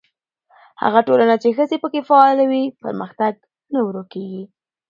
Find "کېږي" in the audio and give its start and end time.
4.13-4.43